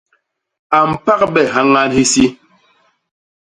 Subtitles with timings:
[0.75, 2.25] A mpagbe hyañan hisi.